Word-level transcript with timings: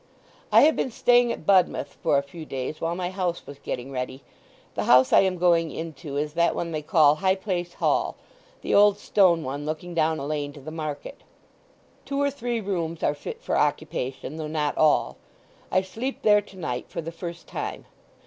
"I 0.51 0.61
have 0.63 0.75
been 0.75 0.89
staying 0.89 1.31
at 1.31 1.45
Budmouth 1.45 1.93
for 2.01 2.17
a 2.17 2.23
few 2.23 2.43
days 2.43 2.81
while 2.81 2.95
my 2.95 3.11
house 3.11 3.45
was 3.45 3.59
getting 3.59 3.91
ready. 3.91 4.23
The 4.73 4.85
house 4.85 5.13
I 5.13 5.19
am 5.19 5.37
going 5.37 5.69
into 5.69 6.17
is 6.17 6.33
that 6.33 6.55
one 6.55 6.71
they 6.71 6.81
call 6.81 7.13
High 7.17 7.35
Place 7.35 7.75
Hall—the 7.75 8.73
old 8.73 8.97
stone 8.97 9.43
one 9.43 9.63
looking 9.67 9.93
down 9.93 10.17
the 10.17 10.25
lane 10.25 10.53
to 10.53 10.59
the 10.59 10.71
market. 10.71 11.21
Two 12.03 12.19
or 12.19 12.31
three 12.31 12.59
rooms 12.59 13.03
are 13.03 13.13
fit 13.13 13.43
for 13.43 13.55
occupation, 13.55 14.37
though 14.37 14.47
not 14.47 14.75
all: 14.75 15.17
I 15.71 15.83
sleep 15.83 16.23
there 16.23 16.41
to 16.41 16.57
night 16.57 16.89
for 16.89 17.01
the 17.03 17.11
first 17.11 17.45
time. 17.45 17.85